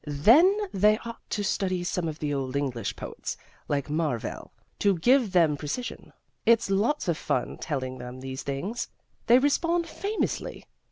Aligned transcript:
Then 0.03 0.57
they 0.73 0.97
ought 1.05 1.21
to 1.29 1.43
study 1.43 1.83
some 1.83 2.07
of 2.07 2.17
the 2.17 2.33
old 2.33 2.55
English 2.55 2.95
poets, 2.95 3.37
like 3.67 3.87
Marvell, 3.87 4.51
to 4.79 4.97
give 4.97 5.31
them 5.31 5.55
precision. 5.55 6.11
It's 6.43 6.71
lots 6.71 7.07
of 7.07 7.19
fun 7.19 7.59
telling 7.59 7.99
them 7.99 8.19
these 8.19 8.41
things. 8.41 8.87
They 9.27 9.37
respond 9.37 9.85
famously. 9.87 10.65